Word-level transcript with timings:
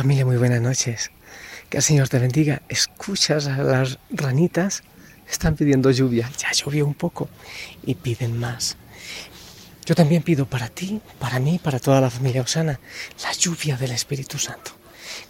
Familia, 0.00 0.24
muy 0.24 0.38
buenas 0.38 0.62
noches. 0.62 1.10
Que 1.68 1.76
el 1.76 1.82
Señor 1.82 2.08
te 2.08 2.18
bendiga. 2.18 2.62
Escuchas 2.70 3.46
a 3.46 3.58
las 3.58 3.98
ranitas, 4.08 4.82
están 5.30 5.56
pidiendo 5.56 5.90
lluvia. 5.90 6.30
Ya 6.38 6.52
llovió 6.52 6.86
un 6.86 6.94
poco 6.94 7.28
y 7.84 7.96
piden 7.96 8.40
más. 8.40 8.78
Yo 9.84 9.94
también 9.94 10.22
pido 10.22 10.46
para 10.46 10.70
ti, 10.70 11.02
para 11.18 11.38
mí, 11.38 11.60
para 11.62 11.78
toda 11.78 12.00
la 12.00 12.08
familia 12.08 12.40
Osana, 12.40 12.80
la 13.22 13.32
lluvia 13.32 13.76
del 13.76 13.90
Espíritu 13.90 14.38
Santo. 14.38 14.70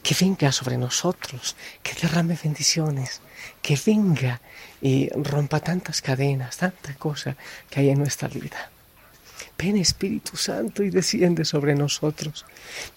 Que 0.05 0.15
venga 0.15 0.53
sobre 0.53 0.79
nosotros, 0.79 1.57
que 1.83 1.95
derrame 2.01 2.39
bendiciones, 2.41 3.23
que 3.63 3.77
venga 3.85 4.41
y 4.81 5.09
rompa 5.09 5.59
tantas 5.59 6.01
cadenas, 6.01 6.59
tanta 6.59 6.95
cosa 6.95 7.37
que 7.69 7.81
hay 7.81 7.91
en 7.91 7.99
nuestra 7.99 8.29
vida. 8.29 8.71
Ven 9.61 9.77
Espíritu 9.77 10.37
Santo 10.37 10.83
y 10.83 10.91
desciende 10.91 11.45
sobre 11.45 11.75
nosotros. 11.75 12.47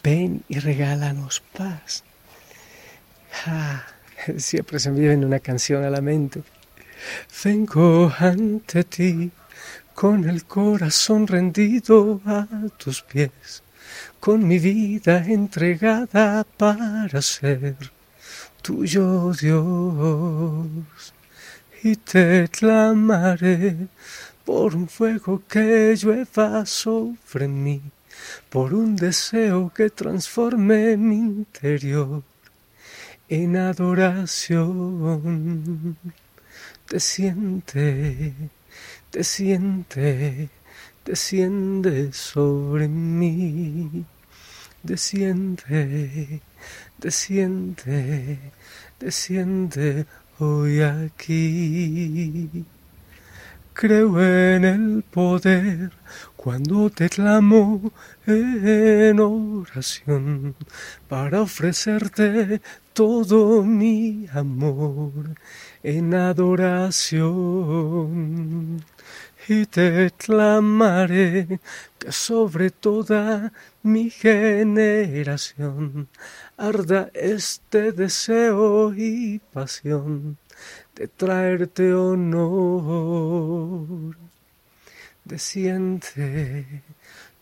Ven 0.01 0.43
y 0.47 0.59
regálanos 0.59 1.41
paz. 1.57 2.03
Ah, 3.45 3.83
siempre 4.37 4.79
se 4.79 4.91
me 4.91 5.01
viene 5.01 5.25
una 5.25 5.39
canción 5.39 5.83
a 5.83 5.89
la 5.89 5.99
mente. 5.99 6.41
Vengo 7.43 8.13
ante 8.17 8.85
ti 8.85 9.31
con 9.93 10.29
el 10.29 10.45
corazón 10.45 11.27
rendido 11.27 12.21
a 12.25 12.47
tus 12.77 13.01
pies, 13.01 13.61
con 14.21 14.47
mi 14.47 14.57
vida 14.57 15.17
entregada 15.25 16.45
para 16.45 17.21
ser 17.21 17.75
tuyo 18.61 19.33
Dios. 19.33 21.13
Y 21.85 21.97
te 21.97 22.47
clamaré 22.47 23.89
por 24.45 24.73
un 24.73 24.87
fuego 24.87 25.41
que 25.49 25.93
llueva 26.01 26.65
sobre 26.65 27.49
mí, 27.49 27.81
por 28.49 28.73
un 28.73 28.95
deseo 28.95 29.69
que 29.75 29.89
transforme 29.89 30.95
mi 30.95 31.17
interior 31.17 32.23
en 33.27 33.57
adoración. 33.57 34.77
Te 36.87 37.01
siente, 37.01 38.33
te 39.11 39.23
siente, 39.25 40.49
desciende 41.03 42.13
sobre 42.13 42.87
mí, 42.87 44.05
desciende, 44.83 46.39
desciende, 46.97 48.39
desciende 49.01 50.05
aquí. 50.81 52.65
Creo 53.73 54.21
en 54.21 54.65
el 54.65 55.03
poder 55.03 55.91
cuando 56.35 56.89
te 56.91 57.09
clamo 57.09 57.91
en 58.27 59.19
oración 59.19 60.55
para 61.07 61.41
ofrecerte 61.41 62.61
todo 62.93 63.63
mi 63.63 64.27
amor 64.31 65.35
en 65.81 66.13
adoración. 66.13 67.23
Y 69.47 69.65
te 69.65 70.11
clamaré 70.11 71.59
que 71.99 72.11
sobre 72.13 72.69
toda 72.69 73.51
mi 73.81 74.09
generación 74.09 76.07
arda 76.55 77.09
este 77.13 77.91
deseo 77.91 78.93
y 78.93 79.39
pasión 79.51 80.37
de 80.95 81.09
traerte 81.09 81.93
honor. 81.93 82.95
Desciende, 85.25 86.83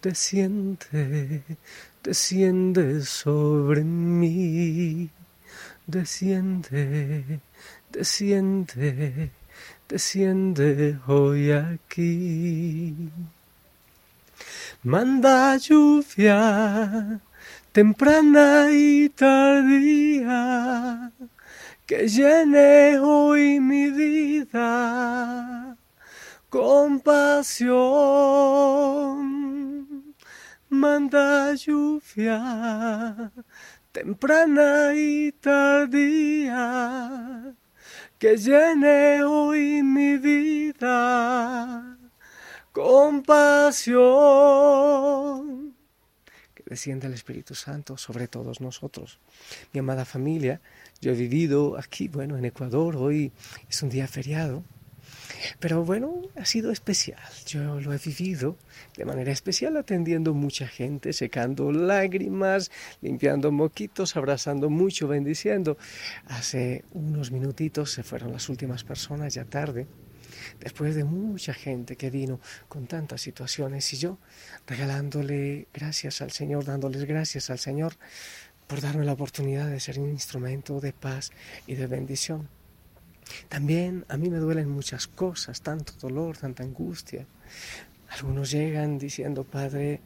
desciende, 0.02 1.44
desciende 2.04 3.02
sobre 3.02 3.84
mí. 3.84 5.12
Desciende, 5.86 7.42
desciende, 7.92 9.32
desciende 9.92 10.98
hoy 11.06 11.52
aquí. 11.52 12.96
Manda 14.84 15.58
lluvia 15.58 17.20
temprana 17.74 18.72
y 18.72 19.10
tardía 19.10 21.12
que 21.86 22.08
llene 22.08 23.00
hoy 23.00 23.60
mi 23.60 23.90
vida 23.90 25.76
compasión. 26.50 27.76
Manda 30.70 31.54
lluvia 31.54 33.30
temprana 33.92 34.96
y 34.96 35.34
tardía 35.34 36.62
que 38.22 38.38
llene 38.38 39.24
hoy 39.24 39.82
mi 39.82 40.16
vida 40.18 41.98
compasión. 42.72 44.04
Que 46.54 46.64
descienda 46.68 47.08
el 47.08 47.16
Espíritu 47.16 47.56
Santo 47.56 47.98
sobre 47.98 48.28
todos 48.28 48.62
nosotros. 48.62 49.18
Mi 49.74 49.80
amada 49.80 50.06
familia, 50.06 50.62
yo 51.02 51.14
he 51.14 51.16
vivido 51.16 51.80
aquí, 51.80 52.10
bueno, 52.10 52.38
en 52.38 52.46
Ecuador, 52.46 52.96
hoy 52.96 53.32
es 53.68 53.82
un 53.82 53.90
día 53.90 54.08
feriado, 54.08 54.64
pero 55.60 55.84
bueno, 55.84 56.22
ha 56.36 56.46
sido 56.46 56.72
especial. 56.72 57.20
Yo 57.46 57.80
lo 57.80 57.94
he 57.94 57.98
vivido 57.98 58.58
de 58.98 59.06
manera 59.06 59.32
especial 59.32 59.78
atendiendo 59.78 60.34
mucha 60.34 60.68
gente, 60.68 61.14
secando 61.14 61.72
lágrimas, 61.72 62.72
limpiando 63.02 63.52
moquitos, 63.52 64.16
abrazando 64.16 64.70
mucho, 64.70 65.08
bendiciendo. 65.08 65.78
Hace 66.28 66.84
unos 66.92 67.32
minutitos 67.32 67.92
se 67.92 68.04
fueron 68.04 68.32
las 68.32 68.50
últimas 68.50 68.84
personas, 68.84 69.34
ya 69.34 69.46
tarde, 69.46 69.88
después 70.60 70.96
de 70.96 71.04
mucha 71.04 71.54
gente 71.54 71.96
que 71.96 72.10
vino 72.10 72.40
con 72.68 72.88
tantas 72.88 73.22
situaciones 73.22 73.92
y 73.94 73.98
yo 73.98 74.18
regalándole 74.68 75.68
gracias 75.74 76.22
al 76.22 76.32
Señor, 76.32 76.66
dándoles 76.66 77.06
gracias 77.06 77.50
al 77.50 77.60
Señor 77.60 77.94
por 78.68 78.82
darme 78.82 79.06
la 79.06 79.14
oportunidad 79.14 79.70
de 79.70 79.80
ser 79.80 80.00
un 80.00 80.10
instrumento 80.10 80.80
de 80.80 80.94
paz 80.94 81.32
y 81.68 81.76
de 81.76 81.88
bendición. 81.88 82.48
También 83.50 84.06
a 84.10 84.18
mí 84.18 84.30
me 84.30 84.38
duelen 84.38 84.70
muchas 84.70 85.08
cosas, 85.08 85.62
tanto 85.62 85.94
dolor, 86.00 86.38
tanta 86.38 86.64
angustia. 86.64 87.26
Algunos 88.10 88.52
llegan 88.52 88.98
diciendo, 88.98 89.44
Padre, 89.44 90.02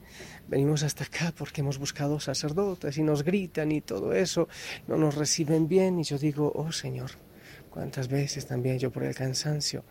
venimos 0.48 0.84
hasta 0.84 1.06
acá 1.06 1.34
porque 1.36 1.62
hemos 1.62 1.78
buscado 1.80 2.20
sacerdotes 2.20 2.98
y 2.98 3.04
nos 3.04 3.24
gritan 3.24 3.72
y 3.72 3.82
todo 3.82 4.14
eso, 4.14 4.48
no 4.88 4.98
nos 4.98 5.16
reciben 5.16 5.68
bien. 5.68 6.00
Y 6.00 6.04
yo 6.04 6.18
digo, 6.18 6.52
oh 6.56 6.72
Señor, 6.72 7.12
cuántas 7.70 8.08
veces 8.08 8.46
también 8.46 8.78
yo 8.78 8.92
por 8.92 9.04
el 9.04 9.16
cansancio 9.16 9.84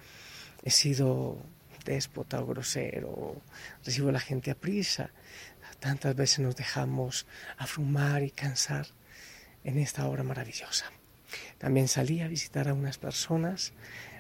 he 0.63 0.71
sido 0.71 1.39
déspota 1.85 2.41
o 2.41 2.47
grosero, 2.47 3.43
recibo 3.85 4.09
a 4.09 4.13
la 4.13 4.21
gente 4.21 4.51
a 4.51 4.55
prisa, 4.55 5.11
Tantas 5.85 6.17
veces 6.17 6.39
nos 6.39 6.57
dejamos 6.57 7.27
afrumar 7.59 8.23
y 8.23 8.31
cansar 8.31 8.87
en 9.65 9.79
esta 9.79 10.09
hora 10.09 10.23
maravillosa. 10.23 10.91
También 11.59 11.89
salí 11.89 12.21
a 12.21 12.29
visitar 12.29 12.69
a 12.69 12.75
unas 12.75 12.99
personas 12.99 13.73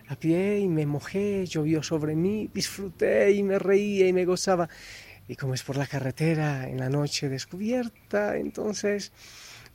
a 0.08 0.16
pie 0.16 0.60
y 0.60 0.68
me 0.68 0.86
mojé, 0.86 1.46
llovió 1.46 1.82
sobre 1.82 2.14
mí, 2.14 2.50
disfruté 2.52 3.32
y 3.32 3.42
me 3.42 3.58
reía 3.58 4.06
y 4.06 4.12
me 4.12 4.24
gozaba. 4.24 4.68
Y 5.28 5.36
como 5.36 5.54
es 5.54 5.62
por 5.62 5.76
la 5.76 5.86
carretera 5.86 6.68
en 6.68 6.78
la 6.78 6.90
noche 6.90 7.28
descubierta, 7.28 8.36
entonces 8.36 9.12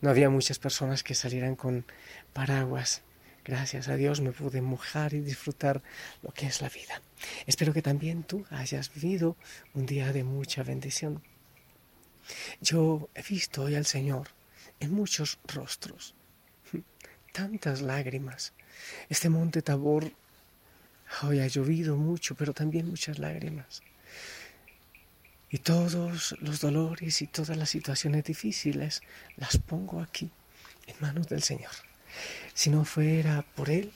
no 0.02 0.10
había 0.10 0.30
muchas 0.30 0.60
personas 0.60 1.04
que 1.04 1.16
salieran 1.16 1.56
con 1.56 1.86
paraguas. 2.34 3.02
Gracias 3.44 3.88
a 3.88 3.96
Dios 3.96 4.22
me 4.22 4.32
pude 4.32 4.62
mojar 4.62 5.14
y 5.14 5.22
disfrutar 5.22 5.82
lo 6.22 6.32
que 6.32 6.46
es 6.46 6.62
la 6.62 6.70
vida. 6.70 7.02
Espero 7.48 7.74
que 7.74 7.82
también 7.82 8.24
tú 8.24 8.46
hayas 8.52 8.94
vivido 8.94 9.36
un 9.74 9.88
día 9.88 10.14
de 10.14 10.24
mucha 10.24 10.62
bendición. 10.62 11.24
Yo 12.62 13.10
he 13.16 13.24
visto 13.24 13.64
hoy 13.64 13.76
al 13.76 13.88
Señor 13.88 14.28
en 14.80 14.94
muchos 14.94 15.40
rostros, 15.46 16.14
tantas 17.40 17.82
lágrimas. 17.82 18.52
Este 19.08 19.30
monte 19.30 19.62
Tabor 19.62 20.12
hoy 21.24 21.40
ha 21.40 21.48
llovido 21.48 21.96
mucho, 21.96 22.36
pero 22.36 22.54
también 22.54 22.90
muchas 22.90 23.18
lágrimas. 23.18 23.82
Y 25.50 25.60
todos 25.60 26.36
los 26.42 26.60
dolores 26.60 27.22
y 27.22 27.28
todas 27.28 27.56
las 27.56 27.70
situaciones 27.70 28.26
difíciles 28.26 29.02
las 29.38 29.58
pongo 29.58 30.02
aquí, 30.02 30.30
en 30.88 30.96
manos 31.00 31.30
del 31.30 31.42
Señor. 31.42 31.72
Si 32.54 32.70
no 32.70 32.84
fuera 32.84 33.46
por 33.56 33.70
Él, 33.70 33.94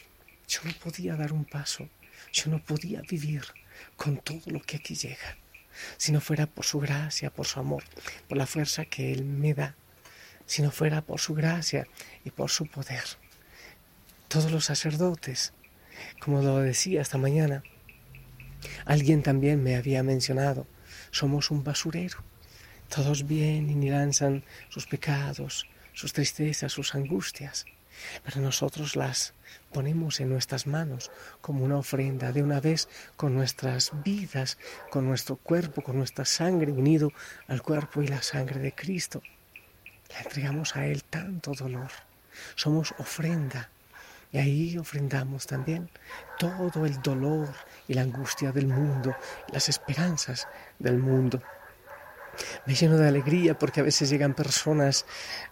yo 0.48 0.62
no 0.64 0.72
podía 0.82 1.18
dar 1.18 1.34
un 1.34 1.44
paso, 1.44 1.90
yo 2.32 2.50
no 2.50 2.60
podía 2.64 3.02
vivir 3.02 3.44
con 3.98 4.18
todo 4.18 4.42
lo 4.46 4.62
que 4.62 4.78
aquí 4.78 4.96
llega 4.96 5.38
si 5.98 6.12
no 6.12 6.22
fuera 6.22 6.46
por 6.46 6.66
su 6.66 6.80
gracia, 6.80 7.34
por 7.34 7.48
su 7.48 7.60
amor, 7.60 7.84
por 8.30 8.38
la 8.38 8.46
fuerza 8.46 8.86
que 8.86 9.12
Él 9.12 9.26
me 9.26 9.56
da, 9.56 9.76
si 10.46 10.62
no 10.62 10.70
fuera 10.70 11.02
por 11.02 11.20
su 11.20 11.34
gracia 11.34 11.88
y 12.24 12.30
por 12.30 12.52
su 12.52 12.68
poder. 12.68 13.04
Todos 14.34 14.52
los 14.52 14.66
sacerdotes, 14.66 15.54
como 16.20 16.42
lo 16.42 16.58
decía 16.58 17.02
esta 17.02 17.20
mañana, 17.20 17.62
alguien 18.84 19.22
también 19.22 19.62
me 19.62 19.76
había 19.76 20.02
mencionado, 20.02 20.66
somos 21.12 21.52
un 21.52 21.64
basurero. 21.64 22.18
Todos 22.90 23.28
vienen 23.28 23.84
y 23.84 23.92
lanzan 23.92 24.44
sus 24.70 24.88
pecados, 24.88 25.68
sus 25.94 26.14
tristezas, 26.14 26.72
sus 26.72 26.96
angustias, 26.96 27.66
pero 28.26 28.42
nosotros 28.42 28.96
las 28.96 29.36
ponemos 29.72 30.20
en 30.20 30.30
nuestras 30.30 30.66
manos 30.66 31.12
como 31.40 31.64
una 31.64 31.78
ofrenda 31.78 32.32
de 32.32 32.42
una 32.42 32.60
vez 32.60 32.90
con 33.16 33.36
nuestras 33.36 33.92
vidas, 34.04 34.58
con 34.90 35.06
nuestro 35.06 35.36
cuerpo, 35.36 35.84
con 35.84 35.96
nuestra 35.96 36.26
sangre 36.26 36.72
unido 36.72 37.12
al 37.46 37.62
cuerpo 37.62 38.02
y 38.02 38.08
la 38.08 38.24
sangre 38.24 38.60
de 38.60 38.74
Cristo. 38.74 39.22
Le 40.10 40.18
entregamos 40.26 40.76
a 40.76 40.88
Él 40.88 41.04
tanto 41.04 41.52
dolor. 41.52 41.92
Somos 42.56 42.96
ofrenda. 42.98 43.70
Y 44.34 44.40
ahí 44.40 44.78
ofrendamos 44.80 45.46
también 45.46 45.92
todo 46.40 46.88
el 46.88 47.00
dolor 47.04 47.50
y 47.88 47.94
la 47.94 48.02
angustia 48.02 48.52
del 48.52 48.66
mundo, 48.66 49.16
las 49.52 49.70
esperanzas 49.70 50.48
del 50.80 50.98
mundo. 50.98 51.40
Me 52.66 52.74
lleno 52.74 52.98
de 52.98 53.08
alegría 53.08 53.60
porque 53.60 53.82
a 53.82 53.84
veces 53.84 54.10
llegan 54.10 54.34
personas 54.34 55.06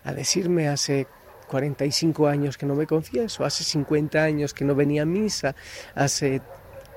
a 0.03 0.13
decirme 0.13 0.67
hace 0.67 1.05
45 1.47 2.27
años 2.27 2.57
que 2.57 2.65
no 2.65 2.73
me 2.73 2.87
confieso, 2.87 3.45
hace 3.45 3.63
50 3.63 4.23
años 4.23 4.51
que 4.55 4.65
no 4.65 4.73
venía 4.73 5.03
a 5.03 5.05
misa, 5.05 5.55
hace 5.93 6.41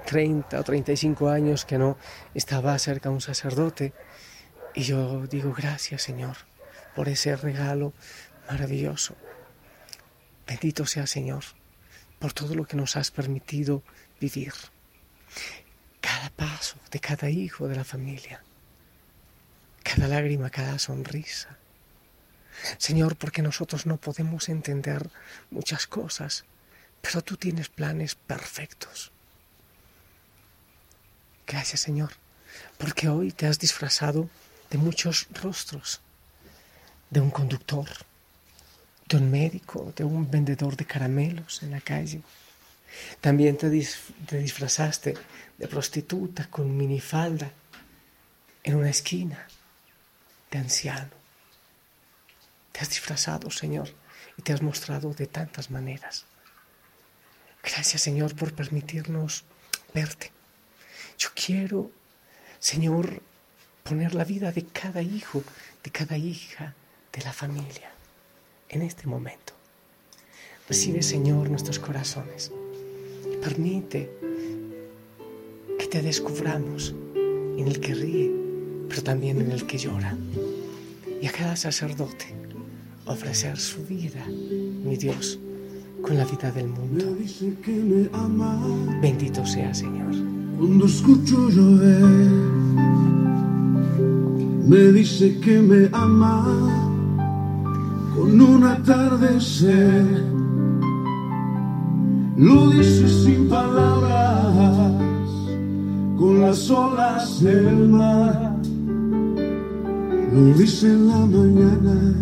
30 0.07 0.59
o 0.59 0.65
35 0.65 1.29
años 1.29 1.67
que 1.67 1.77
no 1.77 1.99
estaba 2.33 2.79
cerca 2.79 3.11
un 3.11 3.21
sacerdote. 3.21 3.93
Y 4.73 4.85
yo 4.85 5.27
digo 5.27 5.53
gracias 5.53 6.01
Señor 6.01 6.39
por 6.97 7.11
ese 7.11 7.37
regalo 7.37 7.93
maravilloso. 8.49 9.17
Bendito 10.47 10.87
sea 10.87 11.07
Señor 11.07 11.45
por 12.25 12.32
todo 12.32 12.55
lo 12.55 12.65
que 12.65 12.75
nos 12.75 12.97
has 12.97 13.11
permitido 13.11 13.82
vivir. 14.19 14.55
Cada 16.00 16.31
paso 16.31 16.76
de 16.91 16.99
cada 16.99 17.29
hijo 17.29 17.69
de 17.69 17.76
la 17.76 17.85
familia, 17.85 18.43
cada 19.82 20.09
lágrima, 20.09 20.49
cada 20.49 20.79
sonrisa, 20.79 21.59
Señor, 22.79 23.17
porque 23.17 23.43
nosotros 23.43 23.85
no 23.85 23.99
podemos 23.99 24.49
entender 24.49 25.11
muchas 25.50 25.87
cosas, 25.87 26.47
pero 27.03 27.21
tú 27.21 27.37
tienes 27.37 27.69
planes 27.69 28.15
perfectos. 28.15 29.12
Gracias, 31.47 31.82
Señor, 31.82 32.12
porque 32.79 33.11
hoy 33.11 33.32
te 33.32 33.47
has 33.47 33.59
disfrazado 33.59 34.31
de 34.71 34.79
muchos 34.79 35.29
rostros, 35.43 36.00
de 37.11 37.21
un 37.21 37.31
conductor, 37.31 37.87
de 39.09 39.17
un 39.17 39.31
médico, 39.31 39.93
de 39.97 40.05
un 40.05 40.31
vendedor 40.31 40.77
de 40.77 40.85
caramelos 40.85 41.62
en 41.62 41.71
la 41.71 41.81
calle. 41.81 42.23
También 43.21 43.56
te, 43.56 43.69
disfrazaste 43.71 45.15
de 45.59 45.69
prostituta 45.69 46.49
con 46.49 46.77
minifalda 46.77 47.51
en 48.62 48.77
una 48.77 48.91
esquina, 48.91 49.47
de 50.51 50.59
anciano 50.59 51.25
te 52.75 52.81
has 52.81 52.89
disfrazado, 52.89 53.53
Señor, 53.53 53.89
y 54.37 54.43
te 54.43 54.53
has 54.53 54.61
mostrado 54.61 55.15
de 55.15 55.29
tantas 55.29 55.71
maneras. 55.71 56.25
Gracias, 57.62 58.03
Señor, 58.03 58.35
por 58.35 58.53
permitirnos 58.53 59.45
verte. 59.95 60.33
Yo 61.17 61.29
quiero, 61.37 61.93
Señor, 62.59 63.23
poner 63.85 64.17
la 64.17 64.25
vida 64.25 64.50
de 64.50 64.67
cada 64.67 65.03
hijo, 65.03 65.45
de 65.85 65.91
cada 65.93 66.19
hija 66.19 66.75
de 67.12 67.23
la 67.23 67.33
familia 67.33 67.94
en 68.75 68.82
este 68.82 69.06
momento. 69.06 69.53
Recibe, 70.69 71.03
Señor, 71.03 71.49
nuestros 71.50 71.79
corazones 71.79 72.50
y 73.32 73.37
permite 73.37 74.11
que 75.79 75.87
te 75.87 76.03
descubramos 76.03 76.94
en 77.15 77.67
el 77.67 77.81
que 77.81 77.94
ríe, 77.94 78.32
pero 78.88 79.03
también 79.03 79.41
en 79.41 79.53
el 79.53 79.67
que 79.67 79.79
llora. 79.79 80.17
Y 81.21 81.26
a 81.26 81.32
cada 81.32 81.56
sacerdote 81.56 82.26
ofrecer 83.06 83.59
su 83.59 83.85
vida, 83.85 84.26
mi 84.26 84.97
Dios, 84.97 85.38
con 86.03 86.17
la 86.17 86.25
vida 86.25 86.50
del 86.50 86.69
mundo. 86.69 87.17
Bendito 89.00 89.47
sea, 89.47 89.73
Señor. 89.73 90.15
Cuando 90.59 90.87
escucho 90.87 91.49
llover, 91.50 92.00
me 94.67 94.93
dice 94.93 95.38
que 95.41 95.61
me 95.61 95.88
ama 95.93 96.84
con 98.14 98.40
un 98.40 98.64
atardecer. 98.64 100.25
Lo 102.37 102.70
dice 102.70 103.08
sin 103.08 103.49
palabras, 103.49 104.93
con 106.19 106.40
las 106.40 106.70
olas 106.70 107.43
del 107.43 107.88
mar. 107.88 108.56
Lo 110.32 110.55
dice 110.55 110.87
en 110.87 111.08
la 111.08 111.26
mañana 111.26 112.14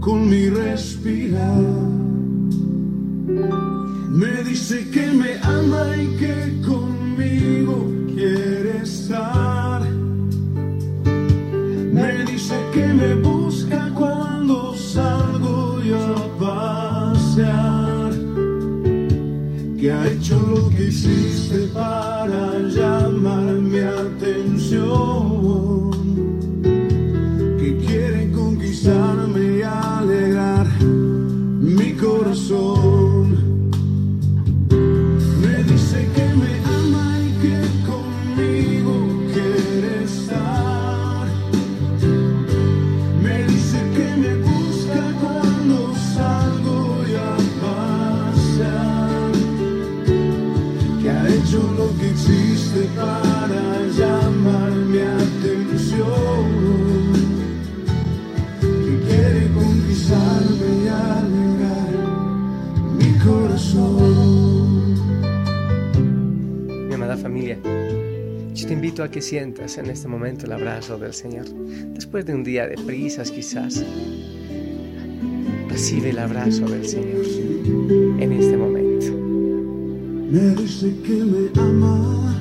con 0.00 0.28
mi 0.28 0.48
respirar. 0.48 1.62
Me 4.10 4.42
dice 4.42 4.90
que 4.90 5.06
me 5.12 5.38
ama 5.42 5.96
y 5.96 6.06
que 6.18 6.34
conmigo 6.66 7.86
quiere 8.08 8.78
estar. 8.82 9.82
Me 11.92 12.24
dice 12.24 12.56
que 12.74 12.86
me 12.92 13.14
busca 13.14 13.31
lo 20.54 20.68
que 20.70 20.84
hiciste 20.84 21.68
para 21.72 22.58
llamar 22.76 23.54
mi 23.54 23.78
atención. 23.78 25.10
Que 27.58 27.76
quiere 27.86 28.30
conquistarme 28.32 29.42
me 31.60 31.96
Lo 51.52 51.88
que 51.98 52.08
existe 52.10 52.88
para 52.96 53.86
llamar 53.98 54.72
mi 54.72 54.98
atención. 55.00 56.46
Que 58.60 58.94
quiere 59.06 59.42
conquistarme 59.52 60.68
y 60.84 60.88
alegar 60.88 61.92
corazón. 63.22 64.94
Mi 66.88 66.94
amada 66.94 67.16
familia, 67.18 67.58
yo 68.54 68.66
te 68.66 68.72
invito 68.72 69.04
a 69.04 69.10
que 69.10 69.20
sientas 69.20 69.76
en 69.76 69.90
este 69.90 70.08
momento 70.08 70.46
el 70.46 70.52
abrazo 70.52 70.96
del 70.96 71.12
Señor. 71.12 71.44
Después 71.94 72.24
de 72.24 72.34
un 72.34 72.44
día 72.44 72.66
de 72.66 72.76
prisas 72.76 73.30
quizás, 73.30 73.84
recibe 75.68 76.10
el 76.10 76.18
abrazo 76.18 76.66
del 76.66 76.86
Señor 76.86 77.26
en 78.18 78.32
este 78.32 78.56
momento. 78.56 78.81
Me 80.32 80.48
dice 80.54 80.96
que 81.04 81.22
me 81.32 81.60
ama 81.60 82.34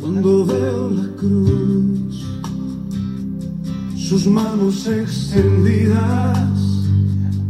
cuando 0.00 0.44
veo 0.44 0.90
la 0.90 1.06
cruz, 1.16 2.26
sus 3.96 4.26
manos 4.26 4.84
extendidas 4.88 6.48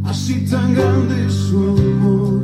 así 0.05 0.45
tan 0.51 0.75
grande 0.75 1.31
su 1.31 1.57
amor. 1.57 2.43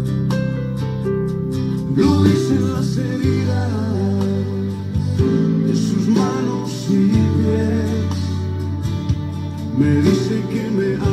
Lo 1.95 2.25
dicen 2.25 2.73
las 2.73 2.97
heridas 2.97 3.71
de 5.67 5.77
sus 5.77 6.09
manos 6.09 6.71
y 6.89 7.11
pies. 7.37 8.17
Me 9.79 9.95
dice 10.01 10.43
que 10.51 10.71
me 10.71 10.95
ama 10.95 11.10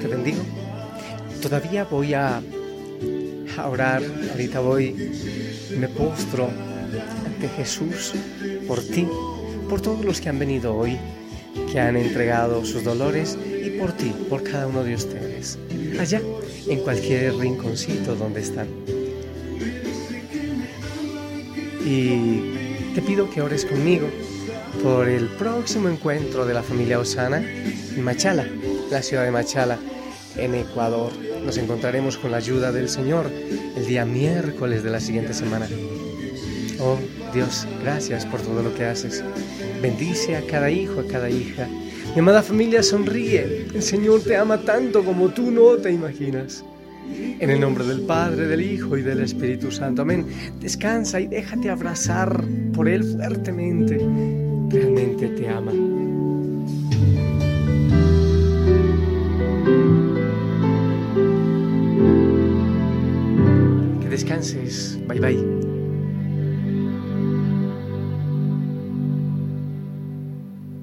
te 0.00 0.08
bendigo. 0.08 0.42
Todavía 1.42 1.84
voy 1.84 2.14
a, 2.14 2.42
orar, 3.68 4.02
ahorita 4.32 4.60
voy, 4.60 4.94
me 5.78 5.88
postro 5.88 6.48
ante 7.24 7.48
Jesús 7.48 8.14
por 8.66 8.80
ti, 8.80 9.06
por 9.68 9.80
todos 9.80 10.04
los 10.04 10.20
que 10.20 10.28
han 10.28 10.38
venido 10.38 10.74
hoy, 10.74 10.98
que 11.70 11.80
han 11.80 11.96
entregado 11.96 12.64
sus 12.64 12.84
dolores 12.84 13.38
y 13.64 13.70
por 13.78 13.92
ti, 13.92 14.12
por 14.28 14.42
cada 14.42 14.66
uno 14.66 14.84
de 14.84 14.94
ustedes, 14.94 15.58
allá, 15.98 16.20
en 16.68 16.80
cualquier 16.80 17.36
rinconcito 17.36 18.16
donde 18.16 18.40
están. 18.40 18.68
Y 21.84 22.94
te 22.94 23.02
pido 23.02 23.30
que 23.30 23.42
ores 23.42 23.64
conmigo, 23.64 24.08
por 24.82 25.08
el 25.08 25.26
próximo 25.28 25.88
encuentro 25.88 26.46
de 26.46 26.54
la 26.54 26.62
familia 26.62 26.98
Osana 26.98 27.38
en 27.38 28.02
Machala, 28.02 28.46
la 28.90 29.02
ciudad 29.02 29.24
de 29.24 29.30
Machala, 29.30 29.78
en 30.36 30.54
Ecuador. 30.54 31.12
Nos 31.44 31.58
encontraremos 31.58 32.16
con 32.16 32.30
la 32.30 32.38
ayuda 32.38 32.72
del 32.72 32.88
Señor 32.88 33.30
el 33.76 33.86
día 33.86 34.04
miércoles 34.04 34.82
de 34.82 34.90
la 34.90 35.00
siguiente 35.00 35.34
semana. 35.34 35.68
Oh 36.80 36.98
Dios, 37.32 37.66
gracias 37.82 38.26
por 38.26 38.40
todo 38.40 38.62
lo 38.62 38.74
que 38.74 38.84
haces. 38.84 39.24
Bendice 39.80 40.36
a 40.36 40.46
cada 40.46 40.70
hijo, 40.70 41.00
a 41.00 41.06
cada 41.06 41.30
hija. 41.30 41.68
Mi 42.14 42.20
amada 42.20 42.42
familia, 42.42 42.82
sonríe. 42.82 43.66
El 43.74 43.82
Señor 43.82 44.22
te 44.22 44.36
ama 44.36 44.58
tanto 44.58 45.04
como 45.04 45.30
tú 45.30 45.50
no 45.50 45.76
te 45.76 45.90
imaginas. 45.90 46.64
En 47.40 47.50
el 47.50 47.60
nombre 47.60 47.84
del 47.84 48.02
Padre, 48.02 48.46
del 48.46 48.62
Hijo 48.62 48.96
y 48.96 49.02
del 49.02 49.20
Espíritu 49.20 49.70
Santo. 49.70 50.02
Amén. 50.02 50.26
Descansa 50.60 51.20
y 51.20 51.26
déjate 51.26 51.70
abrazar 51.70 52.44
por 52.72 52.88
Él 52.88 53.04
fuertemente. 53.04 53.98
Realmente 54.70 55.28
te 55.28 55.48
ama. 55.48 55.72
descanses. 64.44 64.96
Bye 65.06 65.18
bye. 65.20 65.73